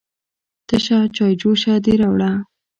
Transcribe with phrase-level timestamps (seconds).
[0.67, 2.31] _تشه چايجوشه دې راوړه؟